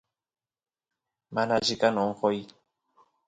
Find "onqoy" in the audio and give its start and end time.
2.05-2.39